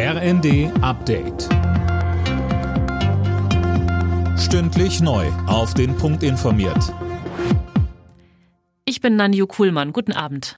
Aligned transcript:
RND 0.00 0.70
Update. 0.80 1.48
Stündlich 4.38 5.00
neu. 5.00 5.26
Auf 5.48 5.74
den 5.74 5.96
Punkt 5.96 6.22
informiert. 6.22 6.94
Ich 8.84 9.00
bin 9.00 9.16
Nanju 9.16 9.48
Kuhlmann. 9.48 9.92
Guten 9.92 10.12
Abend. 10.12 10.54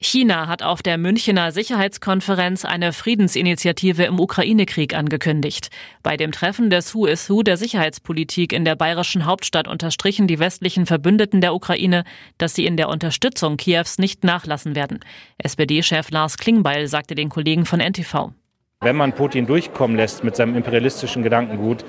China 0.00 0.46
hat 0.46 0.62
auf 0.62 0.80
der 0.80 0.96
Münchener 0.96 1.50
Sicherheitskonferenz 1.50 2.64
eine 2.64 2.92
Friedensinitiative 2.92 4.04
im 4.04 4.20
Ukraine-Krieg 4.20 4.94
angekündigt. 4.94 5.70
Bei 6.04 6.16
dem 6.16 6.30
Treffen 6.30 6.70
des 6.70 6.94
Who 6.94 7.06
is 7.06 7.28
Who 7.28 7.42
der 7.42 7.56
Sicherheitspolitik 7.56 8.52
in 8.52 8.64
der 8.64 8.76
bayerischen 8.76 9.26
Hauptstadt 9.26 9.66
unterstrichen 9.66 10.28
die 10.28 10.38
westlichen 10.38 10.86
Verbündeten 10.86 11.40
der 11.40 11.52
Ukraine, 11.52 12.04
dass 12.38 12.54
sie 12.54 12.64
in 12.64 12.76
der 12.76 12.90
Unterstützung 12.90 13.56
Kiews 13.56 13.98
nicht 13.98 14.22
nachlassen 14.22 14.76
werden. 14.76 15.00
SPD-Chef 15.38 16.10
Lars 16.10 16.38
Klingbeil 16.38 16.86
sagte 16.86 17.16
den 17.16 17.28
Kollegen 17.28 17.66
von 17.66 17.80
NTV. 17.80 18.30
Wenn 18.80 18.94
man 18.94 19.12
Putin 19.12 19.48
durchkommen 19.48 19.96
lässt 19.96 20.22
mit 20.22 20.36
seinem 20.36 20.54
imperialistischen 20.54 21.24
Gedankengut, 21.24 21.84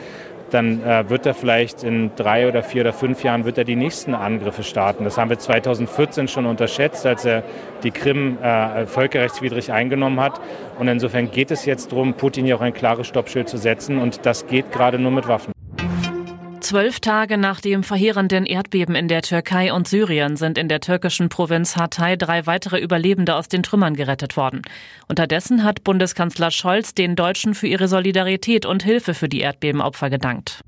dann 0.53 0.83
äh, 0.83 1.09
wird 1.09 1.25
er 1.25 1.33
vielleicht 1.33 1.83
in 1.83 2.11
drei 2.15 2.47
oder 2.47 2.63
vier 2.63 2.81
oder 2.81 2.93
fünf 2.93 3.23
Jahren 3.23 3.45
wird 3.45 3.57
er 3.57 3.63
die 3.63 3.75
nächsten 3.75 4.13
Angriffe 4.13 4.63
starten. 4.63 5.03
Das 5.03 5.17
haben 5.17 5.29
wir 5.29 5.39
2014 5.39 6.27
schon 6.27 6.45
unterschätzt, 6.45 7.05
als 7.05 7.25
er 7.25 7.43
die 7.83 7.91
Krim 7.91 8.37
äh, 8.41 8.85
völkerrechtswidrig 8.85 9.71
eingenommen 9.71 10.19
hat. 10.19 10.39
Und 10.77 10.87
insofern 10.87 11.31
geht 11.31 11.51
es 11.51 11.65
jetzt 11.65 11.91
darum, 11.91 12.13
Putin 12.13 12.45
hier 12.45 12.55
auch 12.55 12.61
ein 12.61 12.73
klares 12.73 13.07
Stoppschild 13.07 13.49
zu 13.49 13.57
setzen. 13.57 13.97
Und 13.97 14.25
das 14.25 14.47
geht 14.47 14.71
gerade 14.71 14.99
nur 14.99 15.11
mit 15.11 15.27
Waffen. 15.27 15.58
Zwölf 16.61 16.99
Tage 16.99 17.37
nach 17.37 17.61
dem 17.61 17.83
verheerenden 17.83 18.45
Erdbeben 18.45 18.93
in 18.93 19.07
der 19.07 19.21
Türkei 19.21 19.71
und 19.71 19.87
Syrien 19.87 20.35
sind 20.35 20.57
in 20.57 20.67
der 20.67 20.81
türkischen 20.81 21.29
Provinz 21.29 21.77
Hatay 21.77 22.17
drei 22.17 22.45
weitere 22.45 22.79
Überlebende 22.79 23.35
aus 23.35 23.47
den 23.47 23.63
Trümmern 23.63 23.95
gerettet 23.95 24.35
worden. 24.35 24.61
Unterdessen 25.07 25.63
hat 25.63 25.83
Bundeskanzler 25.83 26.51
Scholz 26.51 26.93
den 26.93 27.15
Deutschen 27.15 27.55
für 27.55 27.67
ihre 27.67 27.87
Solidarität 27.87 28.65
und 28.65 28.83
Hilfe 28.83 29.13
für 29.13 29.29
die 29.29 29.39
Erdbebenopfer 29.39 30.09
gedankt. 30.09 30.61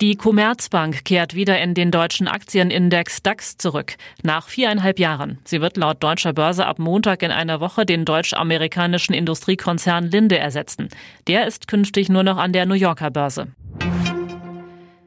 Die 0.00 0.16
Commerzbank 0.16 1.04
kehrt 1.04 1.34
wieder 1.34 1.60
in 1.60 1.74
den 1.74 1.90
deutschen 1.90 2.28
Aktienindex 2.28 3.22
DAX 3.22 3.56
zurück, 3.56 3.94
nach 4.22 4.48
viereinhalb 4.48 4.98
Jahren. 4.98 5.38
Sie 5.44 5.60
wird 5.60 5.76
laut 5.76 6.02
deutscher 6.02 6.32
Börse 6.32 6.66
ab 6.66 6.78
Montag 6.78 7.22
in 7.22 7.30
einer 7.30 7.60
Woche 7.60 7.86
den 7.86 8.04
deutsch-amerikanischen 8.04 9.14
Industriekonzern 9.14 10.04
Linde 10.04 10.38
ersetzen. 10.38 10.88
Der 11.26 11.46
ist 11.46 11.68
künftig 11.68 12.08
nur 12.08 12.22
noch 12.22 12.36
an 12.36 12.52
der 12.52 12.66
New 12.66 12.74
Yorker 12.74 13.10
Börse. 13.10 13.48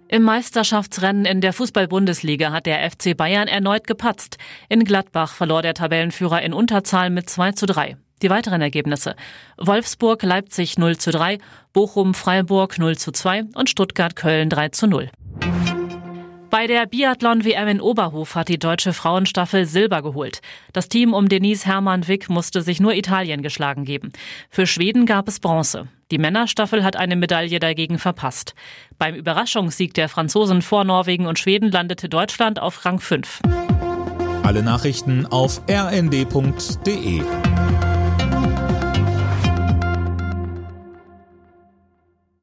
Im 0.10 0.24
Meisterschaftsrennen 0.24 1.26
in 1.26 1.42
der 1.42 1.52
Fußball-Bundesliga 1.52 2.54
hat 2.54 2.66
der 2.66 2.90
FC 2.90 3.16
Bayern 3.16 3.50
erneut 3.50 3.88
gepatzt. 3.88 4.38
In 4.70 4.86
Gladbach 4.86 5.34
verlor 5.34 5.62
der 5.62 5.74
Tabellenführer 5.74 6.42
in 6.42 6.54
Unterzahl 6.54 7.10
mit 7.10 7.30
2 7.30 7.52
zu 7.52 7.66
3. 7.66 7.98
Die 8.22 8.30
weiteren 8.30 8.62
Ergebnisse. 8.62 9.18
Wolfsburg, 9.58 10.24
Leipzig 10.24 10.78
0 10.78 10.98
zu 10.98 11.12
3, 11.12 11.40
Bochum, 11.74 12.14
Freiburg 12.14 12.80
0 12.80 12.98
zu 12.98 13.12
2 13.12 13.48
und 13.54 13.70
Stuttgart, 13.70 14.16
Köln 14.16 14.50
3 14.50 14.70
zu 14.70 14.88
0. 14.88 15.10
Bei 16.50 16.66
der 16.66 16.86
Biathlon-WM 16.86 17.68
in 17.68 17.82
Oberhof 17.82 18.36
hat 18.36 18.48
die 18.48 18.58
deutsche 18.58 18.94
Frauenstaffel 18.94 19.66
Silber 19.66 20.02
geholt. 20.02 20.42
Das 20.72 20.88
Team 20.88 21.14
um 21.14 21.28
Denise 21.28 21.66
Hermann-Wick 21.66 22.30
musste 22.30 22.62
sich 22.62 22.80
nur 22.80 22.94
Italien 22.96 23.42
geschlagen 23.42 23.84
geben. 23.84 24.14
Für 24.50 24.66
Schweden 24.66 25.06
gab 25.06 25.28
es 25.28 25.42
Bronze. 25.42 25.88
Die 26.10 26.18
Männerstaffel 26.18 26.86
hat 26.86 26.96
eine 26.96 27.18
Medaille 27.18 27.60
dagegen 27.60 28.00
verpasst. 28.00 28.56
Beim 28.98 29.16
Überraschungssieg 29.16 29.94
der 29.94 30.08
Franzosen 30.08 30.62
vor 30.62 30.86
Norwegen 30.86 31.28
und 31.28 31.38
Schweden 31.38 31.70
landete 31.70 32.08
Deutschland 32.08 32.62
auf 32.62 32.86
Rang 32.86 33.00
5. 33.00 33.42
Alle 34.44 34.64
Nachrichten 34.64 35.26
auf 35.26 35.62
rnd.de 35.70 37.22